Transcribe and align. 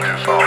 time 0.00 0.18
is 0.18 0.26
on. 0.26 0.43